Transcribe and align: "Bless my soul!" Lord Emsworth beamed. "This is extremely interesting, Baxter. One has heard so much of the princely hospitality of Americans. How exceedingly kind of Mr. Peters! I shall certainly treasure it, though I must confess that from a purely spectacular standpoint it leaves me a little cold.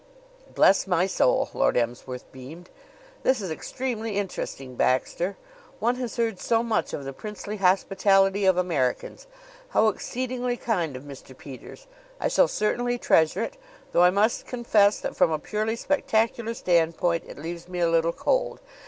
"Bless 0.55 0.87
my 0.87 1.05
soul!" 1.05 1.51
Lord 1.53 1.77
Emsworth 1.77 2.25
beamed. 2.31 2.71
"This 3.21 3.39
is 3.39 3.51
extremely 3.51 4.17
interesting, 4.17 4.75
Baxter. 4.75 5.37
One 5.79 5.97
has 5.97 6.15
heard 6.15 6.39
so 6.39 6.63
much 6.63 6.91
of 6.91 7.03
the 7.03 7.13
princely 7.13 7.57
hospitality 7.57 8.45
of 8.45 8.57
Americans. 8.57 9.27
How 9.69 9.89
exceedingly 9.89 10.57
kind 10.57 10.95
of 10.95 11.03
Mr. 11.03 11.37
Peters! 11.37 11.85
I 12.19 12.29
shall 12.29 12.47
certainly 12.47 12.97
treasure 12.97 13.43
it, 13.43 13.57
though 13.91 14.01
I 14.01 14.09
must 14.09 14.47
confess 14.47 14.99
that 15.01 15.15
from 15.15 15.29
a 15.29 15.37
purely 15.37 15.75
spectacular 15.75 16.55
standpoint 16.55 17.25
it 17.27 17.37
leaves 17.37 17.67
me 17.67 17.77
a 17.79 17.87
little 17.91 18.11
cold. 18.11 18.59